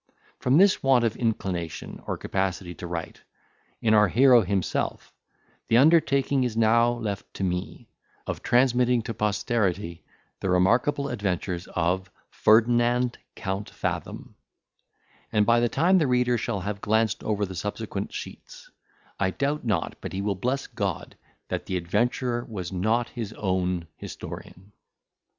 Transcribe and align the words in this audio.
From 0.39 0.57
this 0.57 0.81
want 0.81 1.05
of 1.05 1.15
inclination 1.15 2.01
or 2.07 2.17
capacity 2.17 2.73
to 2.73 2.87
write, 2.87 3.21
in 3.83 3.93
our 3.93 4.07
hero 4.07 4.41
himself, 4.41 5.13
the 5.67 5.77
undertaking 5.77 6.43
is 6.43 6.57
now 6.57 6.93
left 6.93 7.31
to 7.35 7.43
me, 7.43 7.87
of 8.25 8.41
transmitting 8.41 9.03
to 9.03 9.13
posterity 9.13 10.03
the 10.39 10.49
remarkable 10.49 11.09
adventures 11.09 11.67
of 11.75 12.09
FERDINAND 12.31 13.19
COUNT 13.35 13.69
FATHOM; 13.69 14.33
and 15.31 15.45
by 15.45 15.59
the 15.59 15.69
time 15.69 15.99
the 15.99 16.07
reader 16.07 16.35
shall 16.35 16.61
have 16.61 16.81
glanced 16.81 17.23
over 17.23 17.45
the 17.45 17.53
subsequent 17.53 18.11
sheets, 18.11 18.71
I 19.19 19.29
doubt 19.29 19.63
not 19.65 19.97
but 20.01 20.13
he 20.13 20.21
will 20.23 20.33
bless 20.33 20.65
God 20.65 21.15
that 21.49 21.67
the 21.67 21.77
adventurer 21.77 22.43
was 22.49 22.71
not 22.71 23.09
his 23.09 23.33
own 23.33 23.85
historian. 23.97 24.71